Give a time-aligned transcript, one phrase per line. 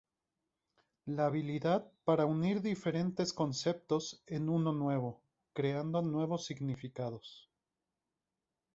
[1.05, 5.21] La habilidad para unir diferentes conceptos en uno nuevo,
[5.53, 7.51] creando nuevos significados.